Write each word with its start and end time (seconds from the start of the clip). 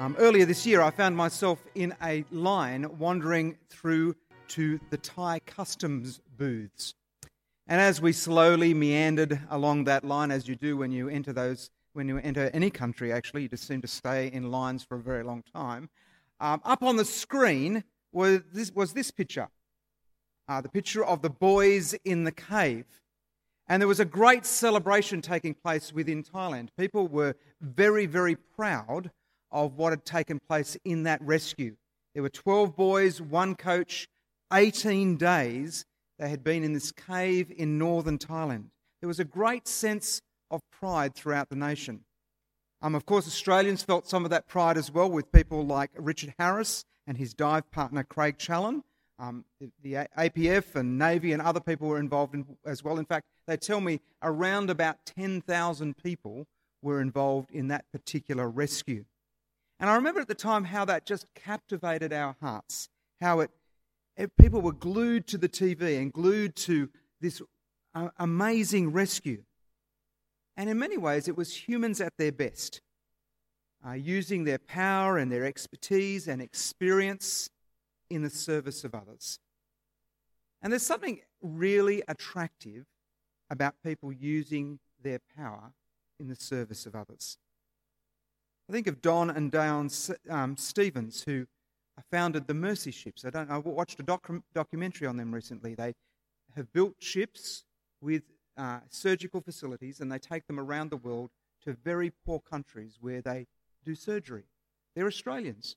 Um, 0.00 0.16
earlier 0.18 0.46
this 0.46 0.64
year, 0.64 0.80
I 0.80 0.90
found 0.90 1.14
myself 1.14 1.58
in 1.74 1.94
a 2.02 2.24
line 2.32 2.86
wandering 2.98 3.58
through 3.68 4.16
to 4.48 4.80
the 4.88 4.96
Thai 4.96 5.40
customs 5.40 6.22
booths. 6.38 6.94
And 7.68 7.78
as 7.82 8.00
we 8.00 8.14
slowly 8.14 8.72
meandered 8.72 9.38
along 9.50 9.84
that 9.84 10.02
line, 10.02 10.30
as 10.30 10.48
you 10.48 10.56
do 10.56 10.78
when 10.78 10.90
you 10.90 11.10
enter 11.10 11.34
those, 11.34 11.68
when 11.92 12.08
you 12.08 12.16
enter 12.16 12.48
any 12.54 12.70
country, 12.70 13.12
actually, 13.12 13.42
you 13.42 13.50
just 13.50 13.68
seem 13.68 13.82
to 13.82 13.86
stay 13.86 14.28
in 14.28 14.50
lines 14.50 14.82
for 14.82 14.96
a 14.96 15.02
very 15.02 15.22
long 15.22 15.44
time. 15.52 15.90
Um, 16.40 16.62
up 16.64 16.82
on 16.82 16.96
the 16.96 17.04
screen 17.04 17.84
was 18.10 18.40
this, 18.54 18.72
was 18.72 18.94
this 18.94 19.10
picture, 19.10 19.48
uh, 20.48 20.62
the 20.62 20.70
picture 20.70 21.04
of 21.04 21.20
the 21.20 21.28
boys 21.28 21.94
in 22.06 22.24
the 22.24 22.32
cave. 22.32 22.86
And 23.68 23.82
there 23.82 23.86
was 23.86 24.00
a 24.00 24.06
great 24.06 24.46
celebration 24.46 25.20
taking 25.20 25.52
place 25.52 25.92
within 25.92 26.22
Thailand. 26.22 26.70
People 26.78 27.06
were 27.06 27.34
very, 27.60 28.06
very 28.06 28.34
proud 28.34 29.10
of 29.52 29.76
what 29.76 29.90
had 29.90 30.04
taken 30.04 30.38
place 30.48 30.76
in 30.84 31.04
that 31.04 31.20
rescue. 31.22 31.76
There 32.14 32.22
were 32.22 32.28
12 32.28 32.76
boys, 32.76 33.20
one 33.20 33.54
coach, 33.54 34.08
18 34.52 35.16
days 35.16 35.84
they 36.18 36.28
had 36.28 36.44
been 36.44 36.64
in 36.64 36.72
this 36.72 36.92
cave 36.92 37.50
in 37.56 37.78
northern 37.78 38.18
Thailand. 38.18 38.66
There 39.00 39.08
was 39.08 39.20
a 39.20 39.24
great 39.24 39.66
sense 39.66 40.20
of 40.50 40.60
pride 40.70 41.14
throughout 41.14 41.48
the 41.48 41.56
nation. 41.56 42.04
Um, 42.82 42.94
of 42.94 43.06
course, 43.06 43.26
Australians 43.26 43.82
felt 43.82 44.08
some 44.08 44.24
of 44.24 44.30
that 44.30 44.48
pride 44.48 44.76
as 44.76 44.90
well 44.90 45.10
with 45.10 45.32
people 45.32 45.64
like 45.64 45.90
Richard 45.96 46.34
Harris 46.38 46.84
and 47.06 47.16
his 47.16 47.34
dive 47.34 47.70
partner 47.70 48.02
Craig 48.02 48.38
Challen. 48.38 48.82
Um, 49.18 49.44
the, 49.60 49.70
the 49.82 50.08
AFP 50.18 50.74
and 50.76 50.98
Navy 50.98 51.32
and 51.32 51.42
other 51.42 51.60
people 51.60 51.88
were 51.88 51.98
involved 51.98 52.34
in, 52.34 52.44
as 52.64 52.82
well. 52.82 52.98
In 52.98 53.04
fact, 53.04 53.26
they 53.46 53.56
tell 53.56 53.80
me 53.80 54.00
around 54.22 54.70
about 54.70 55.04
10,000 55.04 55.96
people 55.96 56.46
were 56.82 57.00
involved 57.00 57.50
in 57.50 57.68
that 57.68 57.84
particular 57.92 58.48
rescue. 58.48 59.04
And 59.80 59.88
I 59.88 59.94
remember 59.94 60.20
at 60.20 60.28
the 60.28 60.34
time 60.34 60.64
how 60.64 60.84
that 60.84 61.06
just 61.06 61.26
captivated 61.34 62.12
our 62.12 62.36
hearts, 62.40 62.90
how 63.18 63.40
it, 63.40 63.50
it 64.14 64.36
people 64.36 64.60
were 64.60 64.72
glued 64.72 65.26
to 65.28 65.38
the 65.38 65.48
TV 65.48 65.98
and 65.98 66.12
glued 66.12 66.54
to 66.56 66.90
this 67.22 67.40
uh, 67.94 68.10
amazing 68.18 68.92
rescue. 68.92 69.42
And 70.54 70.68
in 70.68 70.78
many 70.78 70.98
ways, 70.98 71.28
it 71.28 71.36
was 71.36 71.66
humans 71.66 72.02
at 72.02 72.12
their 72.18 72.30
best, 72.30 72.82
uh, 73.86 73.92
using 73.92 74.44
their 74.44 74.58
power 74.58 75.16
and 75.16 75.32
their 75.32 75.46
expertise 75.46 76.28
and 76.28 76.42
experience 76.42 77.48
in 78.10 78.22
the 78.22 78.28
service 78.28 78.84
of 78.84 78.94
others. 78.94 79.38
And 80.60 80.70
there's 80.70 80.86
something 80.86 81.20
really 81.40 82.02
attractive 82.06 82.84
about 83.48 83.76
people 83.82 84.12
using 84.12 84.78
their 85.02 85.20
power 85.34 85.72
in 86.18 86.28
the 86.28 86.36
service 86.36 86.84
of 86.84 86.94
others. 86.94 87.38
I 88.70 88.72
think 88.72 88.86
of 88.86 89.02
Don 89.02 89.30
and 89.30 89.50
Diane 89.50 89.90
um, 90.28 90.56
Stephens, 90.56 91.24
who 91.24 91.48
founded 92.08 92.46
the 92.46 92.54
Mercy 92.54 92.92
Ships. 92.92 93.24
I, 93.24 93.30
don't, 93.30 93.50
I 93.50 93.58
watched 93.58 93.98
a 93.98 94.04
docu- 94.04 94.44
documentary 94.54 95.08
on 95.08 95.16
them 95.16 95.34
recently. 95.34 95.74
They 95.74 95.96
have 96.54 96.72
built 96.72 96.94
ships 97.00 97.64
with 98.00 98.22
uh, 98.56 98.78
surgical 98.88 99.40
facilities 99.40 99.98
and 99.98 100.12
they 100.12 100.20
take 100.20 100.46
them 100.46 100.60
around 100.60 100.90
the 100.90 100.96
world 100.96 101.30
to 101.64 101.72
very 101.72 102.12
poor 102.24 102.38
countries 102.38 102.98
where 103.00 103.20
they 103.20 103.48
do 103.84 103.96
surgery. 103.96 104.44
They're 104.94 105.08
Australians 105.08 105.74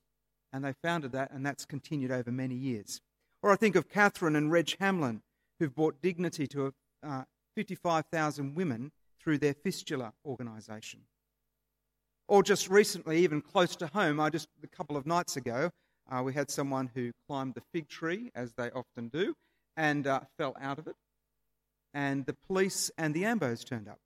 and 0.53 0.63
they 0.63 0.73
founded 0.73 1.13
that, 1.13 1.31
and 1.31 1.43
that's 1.43 1.65
continued 1.65 2.11
over 2.11 2.31
many 2.31 2.53
years. 2.53 3.01
Or 3.41 3.49
I 3.49 3.55
think 3.55 3.75
of 3.75 3.89
Catherine 3.89 4.35
and 4.35 4.51
Reg 4.51 4.75
Hamlin, 4.79 5.23
who've 5.57 5.73
brought 5.73 5.99
dignity 6.03 6.45
to 6.45 6.75
uh, 7.01 7.23
55,000 7.55 8.53
women 8.53 8.91
through 9.19 9.39
their 9.39 9.55
fistula 9.55 10.13
organisation. 10.23 11.05
Or 12.33 12.41
just 12.41 12.67
recently, 12.67 13.19
even 13.19 13.41
close 13.41 13.75
to 13.75 13.85
home, 13.85 14.19
I 14.19 14.31
just 14.31 14.47
a 14.63 14.67
couple 14.75 14.97
of 14.97 15.05
nights 15.05 15.37
ago, 15.37 15.69
uh, 16.11 16.23
we 16.23 16.33
had 16.33 16.49
someone 16.49 16.89
who 16.95 17.11
climbed 17.27 17.53
the 17.53 17.61
fig 17.71 17.87
tree, 17.87 18.31
as 18.33 18.53
they 18.53 18.71
often 18.71 19.09
do, 19.09 19.35
and 19.77 20.07
uh, 20.07 20.21
fell 20.39 20.55
out 20.59 20.79
of 20.79 20.87
it. 20.87 20.95
And 21.93 22.25
the 22.25 22.33
police 22.33 22.89
and 22.97 23.13
the 23.13 23.21
AMBOs 23.21 23.63
turned 23.63 23.87
up. 23.87 23.99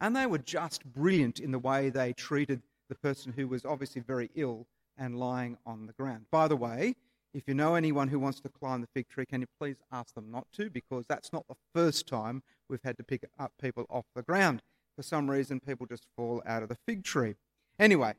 And 0.00 0.16
they 0.16 0.24
were 0.24 0.38
just 0.38 0.86
brilliant 0.86 1.38
in 1.38 1.50
the 1.50 1.58
way 1.58 1.90
they 1.90 2.14
treated 2.14 2.62
the 2.88 2.94
person 2.94 3.34
who 3.36 3.46
was 3.46 3.66
obviously 3.66 4.00
very 4.00 4.30
ill 4.34 4.66
and 4.96 5.20
lying 5.20 5.58
on 5.66 5.86
the 5.86 5.92
ground. 5.92 6.24
By 6.30 6.48
the 6.48 6.56
way, 6.56 6.94
if 7.34 7.42
you 7.46 7.52
know 7.52 7.74
anyone 7.74 8.08
who 8.08 8.18
wants 8.18 8.40
to 8.40 8.48
climb 8.48 8.80
the 8.80 8.88
fig 8.94 9.10
tree, 9.10 9.26
can 9.26 9.42
you 9.42 9.48
please 9.60 9.76
ask 9.92 10.14
them 10.14 10.30
not 10.30 10.46
to? 10.54 10.70
Because 10.70 11.04
that's 11.10 11.30
not 11.30 11.44
the 11.46 11.56
first 11.74 12.06
time 12.06 12.42
we've 12.70 12.82
had 12.82 12.96
to 12.96 13.04
pick 13.04 13.26
up 13.38 13.52
people 13.60 13.84
off 13.90 14.06
the 14.14 14.22
ground. 14.22 14.62
For 14.96 15.02
some 15.02 15.30
reason, 15.30 15.60
people 15.60 15.84
just 15.84 16.06
fall 16.16 16.42
out 16.46 16.62
of 16.62 16.70
the 16.70 16.78
fig 16.86 17.04
tree. 17.04 17.34
Anyway, 17.78 18.14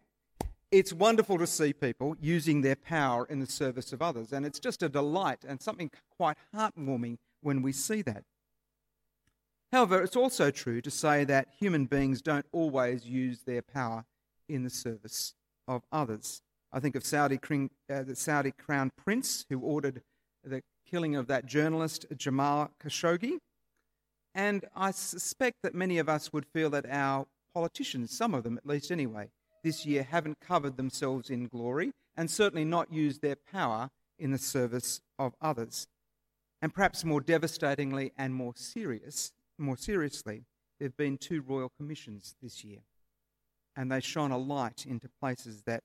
it's 0.72 0.94
wonderful 0.94 1.38
to 1.38 1.48
see 1.48 1.74
people 1.74 2.16
using 2.20 2.62
their 2.62 2.76
power 2.76 3.26
in 3.26 3.40
the 3.40 3.48
service 3.48 3.92
of 3.94 4.02
others, 4.02 4.32
and 4.32 4.46
it's 4.46 4.60
just 4.60 4.84
a 4.84 4.90
delight 4.90 5.44
and 5.48 5.62
something 5.62 5.90
quite 6.18 6.38
heartwarming 6.56 7.18
when 7.42 7.62
we 7.62 7.72
see 7.72 8.02
that. 8.02 8.24
However, 9.72 10.02
it's 10.02 10.16
also 10.16 10.52
true 10.52 10.82
to 10.82 10.92
say 10.92 11.24
that 11.26 11.50
human 11.60 11.86
beings 11.86 12.22
don't 12.22 12.46
always 12.52 13.06
use 13.06 13.44
their 13.44 13.62
power 13.62 14.06
in 14.48 14.64
the 14.64 14.70
service 14.70 15.34
of 15.68 15.84
others. 15.92 16.42
I 16.72 16.80
think 16.80 16.96
of 16.96 17.06
Saudi, 17.06 17.40
uh, 17.90 18.04
the 18.04 18.16
Saudi 18.16 18.52
crown 18.52 18.92
prince 18.96 19.46
who 19.50 19.60
ordered 19.60 20.04
the 20.44 20.62
killing 20.90 21.16
of 21.16 21.28
that 21.28 21.46
journalist 21.46 22.06
Jamal 22.16 22.72
Khashoggi. 22.82 23.40
And 24.36 24.66
I 24.76 24.92
suspect 24.92 25.58
that 25.64 25.74
many 25.74 25.98
of 25.98 26.08
us 26.08 26.32
would 26.32 26.46
feel 26.46 26.70
that 26.70 26.86
our 26.90 27.26
politicians, 27.54 28.16
some 28.16 28.34
of 28.34 28.44
them 28.44 28.58
at 28.58 28.66
least 28.66 28.92
anyway, 28.92 29.30
this 29.64 29.86
year 29.86 30.04
haven't 30.04 30.40
covered 30.40 30.78
themselves 30.78 31.30
in 31.30 31.48
glory 31.48 31.92
and 32.16 32.30
certainly 32.30 32.66
not 32.66 32.92
used 32.92 33.22
their 33.22 33.36
power 33.36 33.90
in 34.18 34.32
the 34.32 34.38
service 34.38 35.02
of 35.20 35.34
others. 35.42 35.88
And 36.62 36.74
perhaps 36.74 37.06
more 37.06 37.22
devastatingly 37.22 38.12
and 38.18 38.34
more 38.34 38.54
serious, 38.56 39.32
more 39.58 39.78
seriously, 39.78 40.46
there 40.80 40.88
have 40.88 40.98
been 40.98 41.18
two 41.18 41.42
royal 41.42 41.72
commissions 41.78 42.36
this 42.42 42.64
year. 42.64 42.80
And 43.76 43.92
they 43.92 44.00
shone 44.00 44.32
a 44.32 44.38
light 44.38 44.86
into 44.88 45.08
places 45.22 45.64
that 45.68 45.84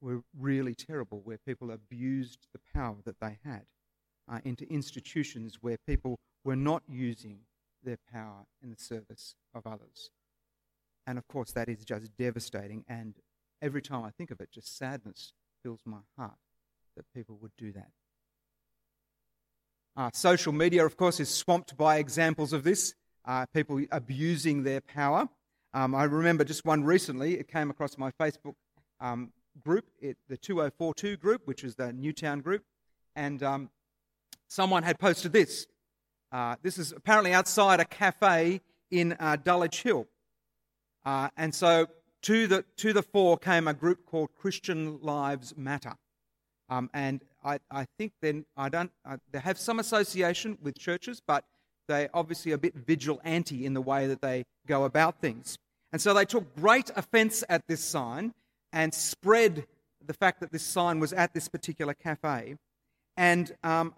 were 0.00 0.22
really 0.36 0.74
terrible, 0.74 1.20
where 1.22 1.38
people 1.38 1.70
abused 1.70 2.48
the 2.52 2.60
power 2.74 2.96
that 3.04 3.20
they 3.20 3.38
had, 3.44 3.62
uh, 4.28 4.40
into 4.44 4.68
institutions 4.72 5.58
where 5.60 5.76
people 5.86 6.18
were 6.44 6.56
not 6.56 6.82
using 6.88 7.40
their 7.84 7.98
power 8.12 8.46
in 8.60 8.70
the 8.70 8.76
service 8.76 9.36
of 9.54 9.66
others. 9.66 10.10
And 11.06 11.18
of 11.18 11.26
course, 11.28 11.52
that 11.52 11.68
is 11.68 11.84
just 11.84 12.16
devastating. 12.16 12.84
And 12.88 13.14
every 13.60 13.82
time 13.82 14.04
I 14.04 14.10
think 14.10 14.30
of 14.30 14.40
it, 14.40 14.50
just 14.52 14.76
sadness 14.76 15.32
fills 15.62 15.80
my 15.84 15.98
heart 16.16 16.38
that 16.96 17.04
people 17.14 17.38
would 17.40 17.52
do 17.56 17.72
that. 17.72 17.90
Uh, 19.96 20.10
social 20.12 20.52
media, 20.52 20.84
of 20.86 20.96
course, 20.96 21.20
is 21.20 21.28
swamped 21.28 21.76
by 21.76 21.98
examples 21.98 22.52
of 22.52 22.64
this 22.64 22.94
uh, 23.24 23.46
people 23.54 23.80
abusing 23.90 24.62
their 24.62 24.80
power. 24.80 25.28
Um, 25.74 25.94
I 25.94 26.04
remember 26.04 26.44
just 26.44 26.64
one 26.64 26.84
recently, 26.84 27.38
it 27.38 27.48
came 27.48 27.70
across 27.70 27.98
my 27.98 28.10
Facebook 28.12 28.54
um, 29.00 29.32
group, 29.64 29.86
it, 30.00 30.16
the 30.28 30.36
2042 30.36 31.16
group, 31.16 31.42
which 31.46 31.64
is 31.64 31.74
the 31.74 31.92
Newtown 31.92 32.40
group, 32.40 32.62
and 33.16 33.42
um, 33.42 33.70
someone 34.48 34.82
had 34.82 34.98
posted 34.98 35.32
this. 35.32 35.66
Uh, 36.30 36.56
this 36.62 36.78
is 36.78 36.92
apparently 36.92 37.32
outside 37.32 37.80
a 37.80 37.84
cafe 37.84 38.60
in 38.90 39.14
uh, 39.18 39.36
Dulwich 39.36 39.82
Hill. 39.82 40.06
Uh, 41.04 41.28
and 41.36 41.54
so 41.54 41.86
to 42.22 42.46
the, 42.46 42.64
to 42.76 42.92
the 42.92 43.02
fore 43.02 43.36
came 43.36 43.66
a 43.66 43.74
group 43.74 44.06
called 44.06 44.30
Christian 44.38 45.00
Lives 45.02 45.54
Matter. 45.56 45.94
Um, 46.68 46.88
and 46.94 47.22
I, 47.44 47.58
I 47.70 47.86
think 47.98 48.12
then 48.20 48.46
I 48.56 48.68
don't, 48.68 48.92
uh, 49.04 49.16
they 49.30 49.40
have 49.40 49.58
some 49.58 49.78
association 49.78 50.58
with 50.62 50.78
churches, 50.78 51.20
but 51.26 51.44
they 51.88 52.08
obviously 52.14 52.52
are 52.52 52.56
a 52.56 52.58
bit 52.58 52.74
vigilante 52.74 53.66
in 53.66 53.74
the 53.74 53.80
way 53.80 54.06
that 54.06 54.22
they 54.22 54.44
go 54.66 54.84
about 54.84 55.20
things. 55.20 55.58
And 55.92 56.00
so 56.00 56.14
they 56.14 56.24
took 56.24 56.54
great 56.56 56.90
offense 56.96 57.44
at 57.48 57.66
this 57.66 57.84
sign 57.84 58.32
and 58.72 58.94
spread 58.94 59.66
the 60.04 60.14
fact 60.14 60.40
that 60.40 60.52
this 60.52 60.62
sign 60.62 61.00
was 61.00 61.12
at 61.12 61.34
this 61.34 61.48
particular 61.48 61.94
cafe. 61.94 62.56
And 63.16 63.54
um, 63.62 63.92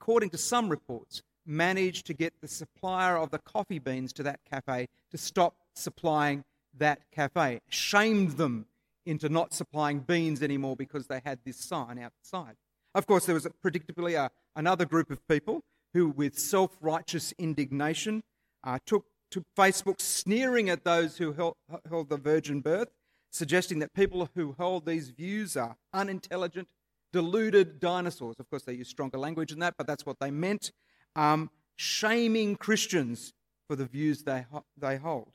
according 0.00 0.30
to 0.30 0.38
some 0.38 0.68
reports, 0.68 1.22
managed 1.46 2.06
to 2.06 2.14
get 2.14 2.34
the 2.40 2.48
supplier 2.48 3.16
of 3.16 3.30
the 3.30 3.38
coffee 3.38 3.78
beans 3.78 4.12
to 4.14 4.22
that 4.24 4.40
cafe 4.50 4.88
to 5.12 5.18
stop 5.18 5.54
supplying 5.76 6.44
that 6.76 7.00
cafe, 7.12 7.60
shamed 7.68 8.32
them 8.32 8.66
into 9.04 9.28
not 9.28 9.54
supplying 9.54 10.00
beans 10.00 10.42
anymore 10.42 10.76
because 10.76 11.06
they 11.06 11.20
had 11.24 11.38
this 11.44 11.56
sign 11.56 11.98
outside. 11.98 12.56
Of 12.94 13.06
course, 13.06 13.26
there 13.26 13.34
was 13.34 13.46
predictably 13.64 14.18
a, 14.18 14.30
another 14.54 14.84
group 14.84 15.10
of 15.10 15.26
people 15.28 15.62
who, 15.94 16.08
with 16.08 16.38
self 16.38 16.76
righteous 16.80 17.32
indignation, 17.38 18.22
uh, 18.64 18.78
took 18.84 19.04
to 19.30 19.42
Facebook 19.56 20.00
sneering 20.00 20.68
at 20.68 20.84
those 20.84 21.18
who 21.18 21.32
held, 21.32 21.54
held 21.88 22.08
the 22.08 22.16
virgin 22.16 22.60
birth, 22.60 22.88
suggesting 23.30 23.78
that 23.80 23.92
people 23.92 24.28
who 24.34 24.54
hold 24.58 24.86
these 24.86 25.10
views 25.10 25.56
are 25.56 25.76
unintelligent, 25.92 26.68
deluded 27.12 27.80
dinosaurs. 27.80 28.36
Of 28.38 28.48
course, 28.50 28.62
they 28.62 28.74
use 28.74 28.88
stronger 28.88 29.18
language 29.18 29.50
than 29.50 29.60
that, 29.60 29.74
but 29.76 29.86
that's 29.86 30.06
what 30.06 30.18
they 30.20 30.30
meant. 30.30 30.72
Um, 31.14 31.50
shaming 31.76 32.56
Christians 32.56 33.32
for 33.68 33.76
the 33.76 33.84
views 33.84 34.22
they, 34.22 34.46
they 34.76 34.96
hold. 34.96 35.32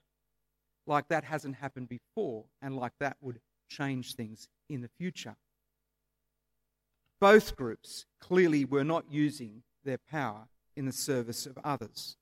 Like 0.92 1.08
that 1.08 1.24
hasn't 1.24 1.56
happened 1.56 1.88
before, 1.88 2.44
and 2.62 2.76
like 2.76 2.92
that 3.00 3.16
would 3.22 3.40
change 3.70 4.14
things 4.14 4.50
in 4.70 4.82
the 4.82 4.90
future. 4.90 5.38
Both 7.22 7.56
groups 7.56 8.06
clearly 8.20 8.66
were 8.66 8.84
not 8.84 9.06
using 9.10 9.64
their 9.86 10.00
power 10.00 10.50
in 10.76 10.88
the 10.88 10.92
service 10.92 11.46
of 11.46 11.58
others. 11.64 12.18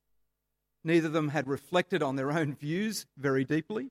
Neither 0.83 1.07
of 1.07 1.13
them 1.13 1.30
had 1.30 1.48
reflected 1.48 2.04
on 2.04 2.16
their 2.16 2.31
own 2.31 2.54
views 2.54 3.07
very 3.18 3.44
deeply, 3.44 3.89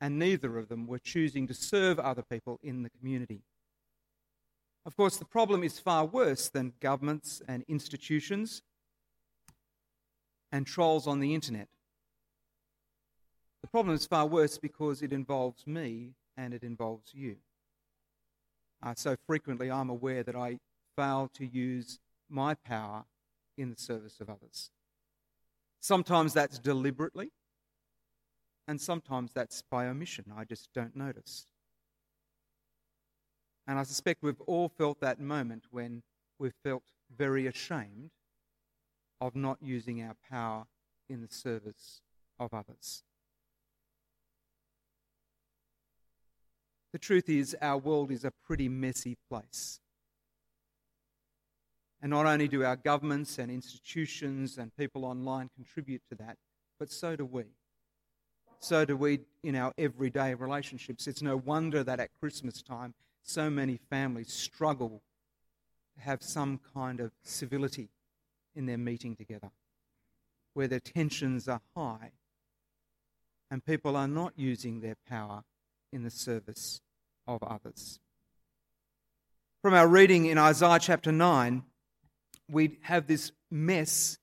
and 0.00 0.18
neither 0.18 0.56
of 0.56 0.68
them 0.70 0.86
were 0.86 0.98
choosing 0.98 1.46
to 1.48 1.52
serve 1.52 1.98
other 2.00 2.22
people 2.22 2.60
in 2.62 2.84
the 2.84 2.90
community. 2.98 3.42
Of 4.86 4.96
course, 4.96 5.18
the 5.18 5.26
problem 5.26 5.62
is 5.62 5.78
far 5.78 6.06
worse 6.06 6.48
than 6.48 6.72
governments 6.80 7.42
and 7.46 7.62
institutions 7.68 8.62
and 10.50 10.66
trolls 10.66 11.06
on 11.06 11.20
the 11.20 11.34
internet. 11.34 11.68
The 13.72 13.78
problem 13.78 13.94
is 13.94 14.04
far 14.04 14.26
worse 14.26 14.58
because 14.58 15.00
it 15.00 15.14
involves 15.14 15.66
me 15.66 16.10
and 16.36 16.52
it 16.52 16.62
involves 16.62 17.14
you. 17.14 17.36
Uh, 18.82 18.92
so 18.94 19.16
frequently, 19.26 19.70
I'm 19.70 19.88
aware 19.88 20.22
that 20.22 20.36
I 20.36 20.58
fail 20.94 21.30
to 21.32 21.46
use 21.46 21.98
my 22.28 22.52
power 22.52 23.06
in 23.56 23.70
the 23.70 23.80
service 23.80 24.20
of 24.20 24.28
others. 24.28 24.70
Sometimes 25.80 26.34
that's 26.34 26.58
deliberately, 26.58 27.32
and 28.68 28.78
sometimes 28.78 29.32
that's 29.32 29.62
by 29.62 29.86
omission. 29.86 30.26
I 30.36 30.44
just 30.44 30.68
don't 30.74 30.94
notice. 30.94 31.46
And 33.66 33.78
I 33.78 33.84
suspect 33.84 34.22
we've 34.22 34.42
all 34.42 34.68
felt 34.68 35.00
that 35.00 35.18
moment 35.18 35.64
when 35.70 36.02
we've 36.38 36.52
felt 36.62 36.82
very 37.16 37.46
ashamed 37.46 38.10
of 39.18 39.34
not 39.34 39.56
using 39.62 40.02
our 40.02 40.16
power 40.30 40.66
in 41.08 41.22
the 41.22 41.32
service 41.32 42.02
of 42.38 42.52
others. 42.52 43.02
The 46.92 46.98
truth 46.98 47.28
is, 47.28 47.56
our 47.62 47.78
world 47.78 48.10
is 48.10 48.24
a 48.24 48.30
pretty 48.30 48.68
messy 48.68 49.16
place. 49.30 49.80
And 52.02 52.10
not 52.10 52.26
only 52.26 52.48
do 52.48 52.64
our 52.64 52.76
governments 52.76 53.38
and 53.38 53.50
institutions 53.50 54.58
and 54.58 54.76
people 54.76 55.04
online 55.04 55.48
contribute 55.54 56.02
to 56.10 56.16
that, 56.16 56.36
but 56.78 56.90
so 56.90 57.16
do 57.16 57.24
we. 57.24 57.44
So 58.58 58.84
do 58.84 58.96
we 58.96 59.20
in 59.42 59.56
our 59.56 59.72
everyday 59.78 60.34
relationships. 60.34 61.06
It's 61.06 61.22
no 61.22 61.36
wonder 61.36 61.82
that 61.82 62.00
at 62.00 62.10
Christmas 62.20 62.60
time, 62.60 62.94
so 63.22 63.48
many 63.48 63.78
families 63.88 64.32
struggle 64.32 65.02
to 65.94 66.02
have 66.02 66.22
some 66.22 66.60
kind 66.74 67.00
of 67.00 67.12
civility 67.22 67.88
in 68.54 68.66
their 68.66 68.78
meeting 68.78 69.16
together, 69.16 69.50
where 70.54 70.68
their 70.68 70.80
tensions 70.80 71.48
are 71.48 71.60
high 71.74 72.12
and 73.50 73.64
people 73.64 73.96
are 73.96 74.08
not 74.08 74.32
using 74.36 74.80
their 74.80 74.96
power 75.08 75.44
in 75.92 76.02
the 76.02 76.10
service 76.10 76.80
of 77.26 77.42
others. 77.42 78.00
From 79.62 79.74
our 79.74 79.86
reading 79.86 80.26
in 80.26 80.38
Isaiah 80.38 80.78
chapter 80.80 81.12
9, 81.12 81.62
we 82.50 82.78
have 82.82 83.06
this 83.06 83.32
mess 83.50 84.18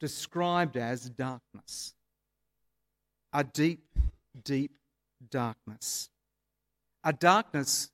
described 0.00 0.76
as 0.76 1.10
darkness. 1.10 1.94
A 3.32 3.44
deep, 3.44 3.84
deep 4.44 4.72
darkness. 5.30 6.10
A 7.04 7.12
darkness 7.12 7.90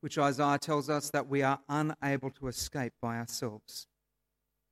which 0.00 0.18
Isaiah 0.18 0.58
tells 0.58 0.88
us 0.88 1.10
that 1.10 1.28
we 1.28 1.42
are 1.42 1.60
unable 1.68 2.30
to 2.30 2.48
escape 2.48 2.92
by 3.02 3.18
ourselves. 3.18 3.86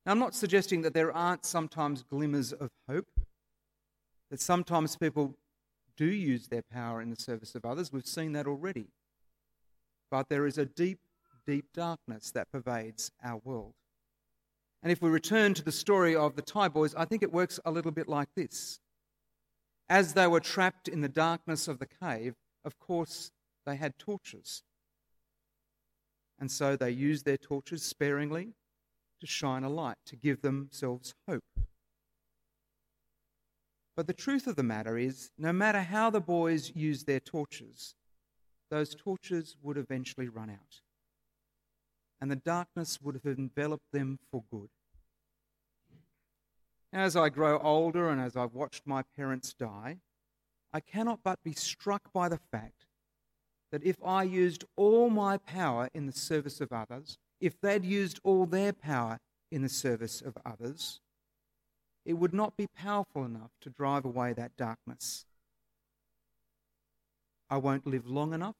Now, 0.05 0.13
I'm 0.13 0.19
not 0.19 0.33
suggesting 0.33 0.81
that 0.81 0.93
there 0.93 1.11
aren't 1.11 1.45
sometimes 1.45 2.03
glimmers 2.03 2.51
of 2.51 2.71
hope, 2.87 3.19
that 4.31 4.41
sometimes 4.41 4.95
people 4.95 5.35
do 5.99 6.05
use 6.05 6.47
their 6.47 6.61
power 6.61 7.01
in 7.01 7.09
the 7.09 7.17
service 7.17 7.55
of 7.55 7.65
others. 7.65 7.91
We've 7.91 8.07
seen 8.07 8.31
that 8.31 8.47
already. 8.47 8.87
But 10.09 10.29
there 10.29 10.47
is 10.47 10.57
a 10.57 10.65
deep, 10.65 10.99
deep 11.45 11.65
darkness 11.73 12.31
that 12.31 12.49
pervades 12.49 13.11
our 13.21 13.41
world. 13.43 13.73
And 14.81 14.93
if 14.93 15.01
we 15.01 15.09
return 15.09 15.53
to 15.55 15.63
the 15.63 15.73
story 15.73 16.15
of 16.15 16.37
the 16.37 16.41
Thai 16.41 16.69
boys, 16.69 16.95
I 16.95 17.03
think 17.03 17.21
it 17.21 17.33
works 17.33 17.59
a 17.65 17.71
little 17.71 17.91
bit 17.91 18.07
like 18.07 18.29
this. 18.33 18.79
As 19.89 20.13
they 20.13 20.25
were 20.25 20.39
trapped 20.39 20.87
in 20.87 21.01
the 21.01 21.09
darkness 21.09 21.67
of 21.67 21.79
the 21.79 21.87
cave, 22.01 22.35
of 22.63 22.79
course, 22.79 23.31
they 23.65 23.75
had 23.75 23.99
torches. 23.99 24.63
And 26.39 26.49
so 26.49 26.77
they 26.77 26.91
used 26.91 27.25
their 27.25 27.37
torches 27.37 27.83
sparingly 27.83 28.53
to 29.19 29.27
shine 29.27 29.65
a 29.65 29.69
light, 29.69 29.97
to 30.05 30.15
give 30.15 30.41
themselves 30.41 31.13
hope. 31.27 31.43
But 33.99 34.07
the 34.07 34.13
truth 34.13 34.47
of 34.47 34.55
the 34.55 34.63
matter 34.63 34.97
is, 34.97 35.29
no 35.37 35.51
matter 35.51 35.81
how 35.81 36.09
the 36.09 36.21
boys 36.21 36.71
used 36.73 37.05
their 37.05 37.19
torches, 37.19 37.95
those 38.71 38.95
torches 38.95 39.57
would 39.61 39.75
eventually 39.75 40.29
run 40.29 40.49
out 40.49 40.79
and 42.21 42.31
the 42.31 42.37
darkness 42.37 43.01
would 43.01 43.15
have 43.15 43.37
enveloped 43.37 43.91
them 43.91 44.17
for 44.31 44.45
good. 44.49 44.69
As 46.93 47.17
I 47.17 47.27
grow 47.27 47.59
older 47.59 48.07
and 48.07 48.21
as 48.21 48.37
I've 48.37 48.53
watched 48.53 48.87
my 48.87 49.03
parents 49.17 49.53
die, 49.53 49.97
I 50.71 50.79
cannot 50.79 51.19
but 51.21 51.43
be 51.43 51.51
struck 51.51 52.13
by 52.13 52.29
the 52.29 52.39
fact 52.53 52.85
that 53.73 53.83
if 53.83 53.97
I 54.01 54.23
used 54.23 54.63
all 54.77 55.09
my 55.09 55.39
power 55.39 55.89
in 55.93 56.05
the 56.05 56.13
service 56.13 56.61
of 56.61 56.71
others, 56.71 57.17
if 57.41 57.59
they'd 57.59 57.83
used 57.83 58.21
all 58.23 58.45
their 58.45 58.71
power 58.71 59.19
in 59.51 59.61
the 59.61 59.67
service 59.67 60.21
of 60.21 60.37
others, 60.45 61.01
it 62.05 62.13
would 62.13 62.33
not 62.33 62.57
be 62.57 62.67
powerful 62.67 63.25
enough 63.25 63.51
to 63.61 63.69
drive 63.69 64.05
away 64.05 64.33
that 64.33 64.57
darkness. 64.57 65.25
I 67.49 67.57
won't 67.57 67.87
live 67.87 68.07
long 68.07 68.33
enough, 68.33 68.55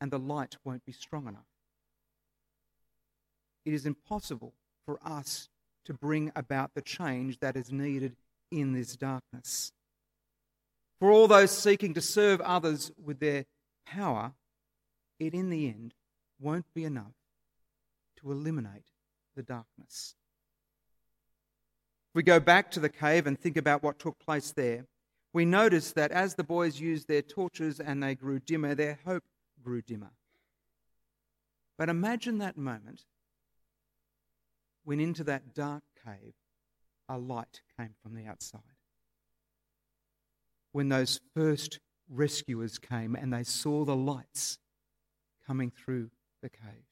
and 0.00 0.10
the 0.10 0.18
light 0.18 0.56
won't 0.64 0.84
be 0.84 0.92
strong 0.92 1.26
enough 1.26 1.50
it 3.64 3.74
is 3.74 3.86
impossible 3.86 4.54
for 4.84 4.98
us 5.04 5.48
to 5.84 5.94
bring 5.94 6.32
about 6.34 6.74
the 6.74 6.82
change 6.82 7.38
that 7.40 7.56
is 7.56 7.70
needed 7.70 8.16
in 8.50 8.72
this 8.72 8.96
darkness. 8.96 9.72
For 10.98 11.10
all 11.10 11.28
those 11.28 11.50
seeking 11.50 11.94
to 11.94 12.00
serve 12.00 12.40
others 12.40 12.90
with 13.02 13.20
their 13.20 13.46
power, 13.86 14.32
it 15.18 15.34
in 15.34 15.50
the 15.50 15.68
end 15.68 15.94
won't 16.38 16.72
be 16.74 16.84
enough 16.84 17.14
to 18.16 18.30
eliminate 18.30 18.90
the 19.34 19.42
darkness. 19.42 20.14
If 22.10 22.16
we 22.16 22.22
go 22.24 22.40
back 22.40 22.72
to 22.72 22.80
the 22.80 22.88
cave 22.88 23.28
and 23.28 23.38
think 23.38 23.56
about 23.56 23.84
what 23.84 24.00
took 24.00 24.18
place 24.18 24.50
there, 24.50 24.86
we 25.32 25.44
notice 25.44 25.92
that 25.92 26.10
as 26.10 26.34
the 26.34 26.42
boys 26.42 26.80
used 26.80 27.06
their 27.06 27.22
torches 27.22 27.78
and 27.78 28.02
they 28.02 28.16
grew 28.16 28.40
dimmer, 28.40 28.74
their 28.74 28.98
hope 29.04 29.22
grew 29.62 29.80
dimmer. 29.80 30.10
But 31.78 31.88
imagine 31.88 32.38
that 32.38 32.56
moment 32.56 33.04
when 34.82 34.98
into 34.98 35.22
that 35.22 35.54
dark 35.54 35.84
cave, 36.04 36.34
a 37.08 37.16
light 37.16 37.60
came 37.78 37.94
from 38.02 38.16
the 38.16 38.26
outside. 38.26 38.60
When 40.72 40.88
those 40.88 41.20
first 41.32 41.78
rescuers 42.08 42.78
came 42.78 43.14
and 43.14 43.32
they 43.32 43.44
saw 43.44 43.84
the 43.84 43.94
lights 43.94 44.58
coming 45.46 45.70
through 45.70 46.10
the 46.42 46.50
cave. 46.50 46.88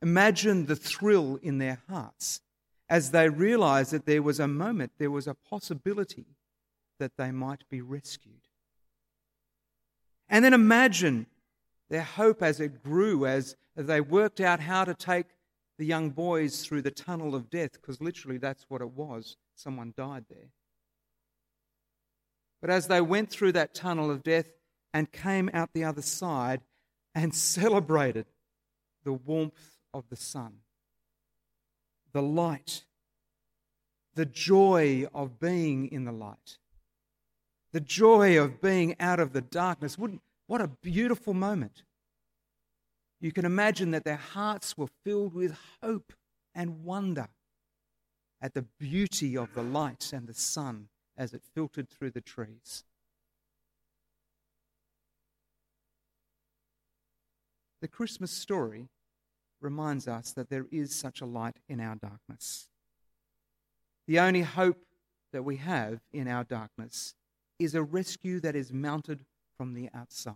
Imagine 0.00 0.66
the 0.66 0.76
thrill 0.76 1.40
in 1.42 1.58
their 1.58 1.80
hearts 1.88 2.40
as 2.92 3.10
they 3.10 3.26
realized 3.26 3.90
that 3.90 4.04
there 4.04 4.20
was 4.20 4.38
a 4.38 4.46
moment, 4.46 4.92
there 4.98 5.10
was 5.10 5.26
a 5.26 5.32
possibility 5.32 6.26
that 6.98 7.16
they 7.16 7.30
might 7.30 7.66
be 7.70 7.80
rescued. 7.80 8.48
And 10.28 10.44
then 10.44 10.52
imagine 10.52 11.24
their 11.88 12.02
hope 12.02 12.42
as 12.42 12.60
it 12.60 12.82
grew, 12.82 13.24
as, 13.24 13.56
they 13.74 14.02
worked 14.02 14.42
out 14.42 14.60
how 14.60 14.84
to 14.84 14.92
take 14.92 15.24
the 15.78 15.86
young 15.86 16.10
boys 16.10 16.66
through 16.66 16.82
the 16.82 16.90
tunnel 16.90 17.34
of 17.34 17.48
death, 17.48 17.72
because 17.72 18.02
literally 18.02 18.36
that's 18.36 18.66
what 18.68 18.82
it 18.82 18.90
was. 18.90 19.38
Someone 19.54 19.94
died 19.96 20.26
there. 20.28 20.50
But 22.60 22.68
as 22.68 22.88
they 22.88 23.00
went 23.00 23.30
through 23.30 23.52
that 23.52 23.74
tunnel 23.74 24.10
of 24.10 24.22
death 24.22 24.50
and 24.92 25.10
came 25.10 25.48
out 25.54 25.72
the 25.72 25.84
other 25.84 26.02
side 26.02 26.60
and 27.14 27.34
celebrated 27.54 28.26
the 29.02 29.14
warmth 29.14 29.78
of 29.94 30.04
the 30.10 30.16
sun, 30.16 30.58
the 32.12 32.22
light, 32.22 32.84
the 34.14 34.26
joy 34.26 35.06
of 35.14 35.38
being 35.38 35.90
in 35.90 36.04
the 36.04 36.12
light, 36.12 36.58
the 37.72 37.80
joy 37.80 38.38
of 38.38 38.60
being 38.60 38.94
out 39.00 39.18
of 39.20 39.32
the 39.32 39.40
darkness. 39.40 39.98
Wouldn't, 39.98 40.22
What 40.46 40.60
a 40.60 40.68
beautiful 40.68 41.34
moment. 41.34 41.82
you 43.20 43.32
can 43.32 43.44
imagine 43.44 43.92
that 43.92 44.04
their 44.04 44.16
hearts 44.16 44.76
were 44.76 44.88
filled 45.04 45.32
with 45.32 45.56
hope 45.82 46.12
and 46.54 46.84
wonder 46.84 47.28
at 48.40 48.52
the 48.52 48.66
beauty 48.78 49.36
of 49.36 49.54
the 49.54 49.62
light 49.62 50.12
and 50.12 50.26
the 50.26 50.34
sun 50.34 50.88
as 51.16 51.32
it 51.32 51.42
filtered 51.54 51.88
through 51.88 52.10
the 52.10 52.20
trees. 52.20 52.82
The 57.80 57.88
Christmas 57.88 58.30
story 58.30 58.88
reminds 59.62 60.08
us 60.08 60.32
that 60.32 60.50
there 60.50 60.66
is 60.70 60.94
such 60.94 61.20
a 61.20 61.26
light 61.26 61.56
in 61.68 61.80
our 61.80 61.96
darkness. 61.96 62.68
The 64.06 64.18
only 64.18 64.42
hope 64.42 64.78
that 65.32 65.44
we 65.44 65.56
have 65.56 66.00
in 66.12 66.28
our 66.28 66.44
darkness 66.44 67.14
is 67.58 67.74
a 67.74 67.82
rescue 67.82 68.40
that 68.40 68.56
is 68.56 68.72
mounted 68.72 69.24
from 69.56 69.74
the 69.74 69.88
outside. 69.94 70.34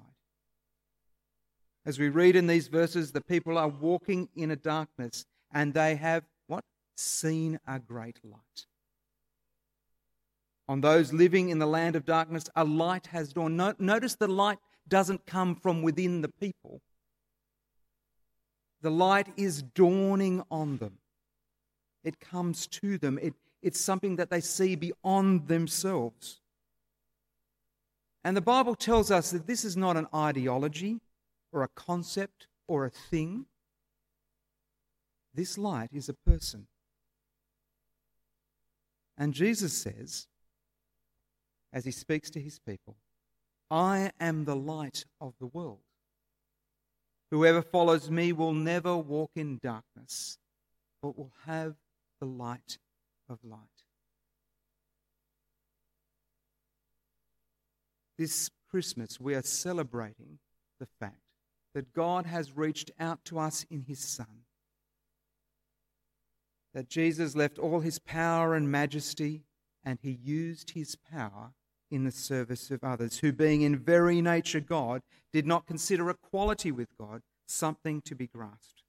As 1.84 1.98
we 1.98 2.08
read 2.08 2.36
in 2.36 2.46
these 2.46 2.68
verses, 2.68 3.12
the 3.12 3.20
people 3.20 3.58
are 3.58 3.68
walking 3.68 4.28
in 4.34 4.50
a 4.50 4.56
darkness 4.56 5.24
and 5.52 5.74
they 5.74 5.96
have 5.96 6.24
what? 6.46 6.64
Seen 6.96 7.60
a 7.66 7.78
great 7.78 8.18
light. 8.24 8.66
On 10.68 10.80
those 10.80 11.12
living 11.12 11.50
in 11.50 11.58
the 11.58 11.66
land 11.66 11.94
of 11.94 12.04
darkness, 12.04 12.48
a 12.56 12.64
light 12.64 13.06
has 13.06 13.32
dawned. 13.32 13.56
Notice 13.78 14.16
the 14.16 14.26
light 14.26 14.58
doesn't 14.88 15.26
come 15.26 15.54
from 15.54 15.82
within 15.82 16.22
the 16.22 16.28
people, 16.28 16.80
the 18.82 18.90
light 18.90 19.28
is 19.36 19.62
dawning 19.62 20.42
on 20.50 20.78
them. 20.78 20.98
It 22.04 22.20
comes 22.20 22.66
to 22.68 22.98
them. 22.98 23.18
It, 23.20 23.34
it's 23.62 23.80
something 23.80 24.16
that 24.16 24.30
they 24.30 24.40
see 24.40 24.76
beyond 24.76 25.48
themselves. 25.48 26.40
And 28.22 28.36
the 28.36 28.40
Bible 28.40 28.74
tells 28.74 29.10
us 29.10 29.30
that 29.30 29.46
this 29.46 29.64
is 29.64 29.76
not 29.76 29.96
an 29.96 30.06
ideology 30.14 31.00
or 31.52 31.62
a 31.62 31.68
concept 31.68 32.48
or 32.68 32.84
a 32.84 32.90
thing. 32.90 33.46
This 35.34 35.56
light 35.56 35.90
is 35.92 36.08
a 36.08 36.14
person. 36.14 36.66
And 39.18 39.32
Jesus 39.32 39.72
says, 39.72 40.26
as 41.72 41.84
he 41.84 41.90
speaks 41.90 42.30
to 42.30 42.40
his 42.40 42.58
people, 42.58 42.96
I 43.70 44.12
am 44.20 44.44
the 44.44 44.56
light 44.56 45.04
of 45.20 45.34
the 45.38 45.46
world. 45.46 45.85
Whoever 47.30 47.62
follows 47.62 48.10
me 48.10 48.32
will 48.32 48.54
never 48.54 48.96
walk 48.96 49.32
in 49.34 49.58
darkness, 49.58 50.38
but 51.02 51.16
will 51.16 51.32
have 51.46 51.74
the 52.20 52.26
light 52.26 52.78
of 53.28 53.38
light. 53.42 53.60
This 58.16 58.50
Christmas, 58.70 59.20
we 59.20 59.34
are 59.34 59.42
celebrating 59.42 60.38
the 60.78 60.86
fact 61.00 61.20
that 61.74 61.92
God 61.92 62.26
has 62.26 62.56
reached 62.56 62.90
out 62.98 63.24
to 63.26 63.38
us 63.38 63.66
in 63.70 63.82
His 63.82 63.98
Son. 63.98 64.44
That 66.72 66.88
Jesus 66.88 67.34
left 67.34 67.58
all 67.58 67.80
His 67.80 67.98
power 67.98 68.54
and 68.54 68.70
majesty 68.70 69.42
and 69.84 69.98
He 70.00 70.10
used 70.10 70.70
His 70.70 70.96
power 70.96 71.52
in 71.90 72.04
the 72.04 72.10
service 72.10 72.70
of 72.70 72.82
others, 72.82 73.18
who, 73.18 73.32
being 73.32 73.62
in 73.62 73.78
very 73.78 74.20
nature 74.20 74.60
God, 74.60 75.02
did 75.32 75.46
not 75.46 75.66
consider 75.66 76.10
equality 76.10 76.72
with 76.72 76.88
God 76.98 77.22
something 77.46 78.02
to 78.02 78.14
be 78.14 78.26
grasped, 78.26 78.82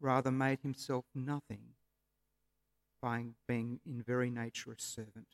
rather 0.00 0.30
made 0.30 0.60
himself 0.60 1.04
nothing 1.14 1.74
by 3.00 3.24
being 3.46 3.80
in 3.86 4.02
very 4.02 4.30
nature 4.30 4.72
a 4.72 4.80
servant. 4.80 5.28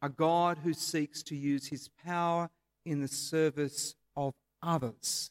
A 0.00 0.08
God 0.08 0.58
who 0.62 0.74
seeks 0.74 1.22
to 1.24 1.36
use 1.36 1.66
his 1.66 1.88
power 2.04 2.50
in 2.84 3.00
the 3.00 3.08
service 3.08 3.94
of 4.16 4.34
others. 4.62 5.30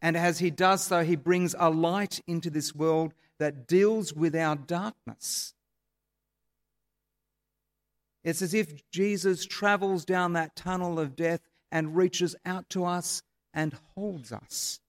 And 0.00 0.16
as 0.16 0.38
he 0.38 0.50
does 0.50 0.84
so, 0.84 1.02
he 1.02 1.16
brings 1.16 1.54
a 1.58 1.70
light 1.70 2.20
into 2.26 2.50
this 2.50 2.74
world 2.74 3.12
that 3.38 3.66
deals 3.66 4.14
with 4.14 4.34
our 4.34 4.56
darkness 4.56 5.54
it's 8.26 8.42
as 8.42 8.52
if 8.52 8.90
Jesus 8.90 9.46
travels 9.46 10.04
down 10.04 10.34
that 10.34 10.54
tunnel 10.54 11.00
of 11.00 11.16
death 11.16 11.40
and 11.72 11.96
reaches 11.96 12.36
out 12.44 12.68
to 12.70 12.84
us 12.84 13.22
and 13.54 13.74
holds 13.94 14.32
us. 14.32 14.80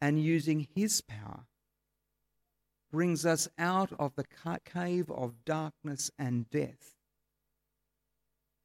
And 0.00 0.20
using 0.20 0.66
his 0.74 1.00
power, 1.00 1.46
brings 2.92 3.24
us 3.24 3.48
out 3.58 3.90
of 3.98 4.14
the 4.14 4.24
cave 4.64 5.10
of 5.10 5.44
darkness 5.44 6.10
and 6.18 6.48
death 6.50 6.94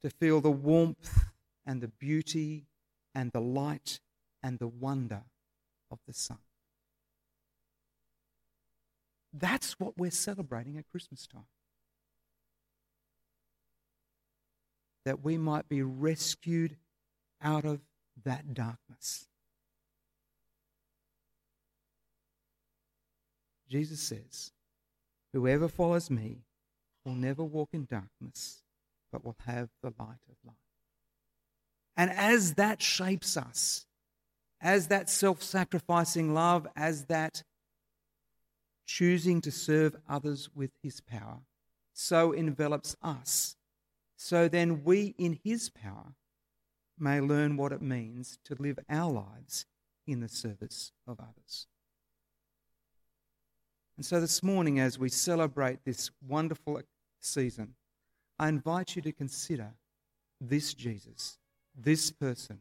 to 0.04 0.10
feel 0.10 0.42
the 0.42 0.52
warmth 0.52 1.26
and 1.66 1.82
the 1.82 1.88
beauty 1.88 2.68
and 3.16 3.32
the 3.32 3.42
light 3.42 4.00
and 4.44 4.60
the 4.60 4.68
wonder 4.68 5.24
of 5.90 6.00
the 6.06 6.14
sun. 6.14 6.40
That's 9.34 9.80
what 9.80 9.98
we're 9.98 10.12
celebrating 10.12 10.78
at 10.78 10.90
Christmas 10.92 11.26
time. 11.26 11.46
That 15.08 15.24
we 15.24 15.38
might 15.38 15.70
be 15.70 15.82
rescued 15.82 16.76
out 17.42 17.64
of 17.64 17.80
that 18.26 18.54
darkness. 18.54 19.26
Jesus 23.70 24.02
says, 24.02 24.52
Whoever 25.32 25.70
follows 25.70 26.10
me 26.10 26.40
will 27.06 27.16
never 27.16 27.42
walk 27.42 27.70
in 27.72 27.86
darkness, 27.86 28.64
but 29.10 29.24
will 29.24 29.38
have 29.46 29.70
the 29.82 29.94
light 29.98 30.20
of 30.30 30.36
life. 30.46 30.56
And 31.96 32.12
as 32.12 32.56
that 32.56 32.82
shapes 32.82 33.38
us, 33.38 33.86
as 34.60 34.88
that 34.88 35.10
self 35.10 35.42
sacrificing 35.42 36.34
love, 36.34 36.68
as 36.76 37.06
that 37.06 37.44
choosing 38.86 39.40
to 39.40 39.52
serve 39.52 39.96
others 40.10 40.50
with 40.54 40.72
his 40.84 41.00
power, 41.00 41.38
so 41.94 42.34
envelops 42.34 42.98
us 43.02 43.57
so 44.18 44.48
then 44.48 44.84
we, 44.84 45.16
in 45.18 45.40
His 45.44 45.70
power, 45.70 46.16
may 47.00 47.22
learn 47.22 47.56
what 47.56 47.72
it 47.72 47.82
means 47.82 48.40
to 48.46 48.56
live 48.60 48.80
our 48.90 49.12
lives 49.12 49.66
in 50.08 50.20
the 50.20 50.28
service 50.28 50.92
of 51.08 51.20
others. 51.20 51.68
And 53.96 54.06
so 54.06 54.20
this 54.20 54.42
morning, 54.42 54.80
as 54.80 54.98
we 54.98 55.10
celebrate 55.10 55.86
this 55.86 56.10
wonderful 56.28 56.82
season, 57.20 57.76
I 58.40 58.50
invite 58.50 58.96
you 58.96 59.02
to 59.04 59.12
consider 59.12 59.74
this 60.42 60.74
Jesus, 60.74 61.38
this 61.76 62.12
person 62.12 62.60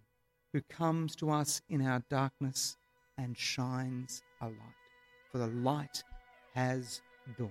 who 0.53 0.61
comes 0.63 1.17
to 1.17 1.31
us 1.31 1.61
in 1.69 1.83
our 1.87 2.03
darkness 2.11 2.77
and 3.19 3.37
shines 3.37 4.23
a 4.41 4.47
light. 4.47 4.57
For 5.31 5.39
the 5.39 5.49
light 5.49 6.03
has 6.55 7.01
dawned. 7.39 7.51